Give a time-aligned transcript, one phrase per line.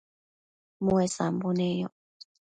[0.83, 1.93] muesambo neyoc